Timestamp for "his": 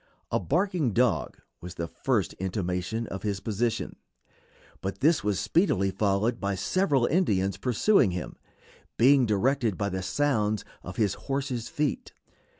3.21-3.39, 10.95-11.13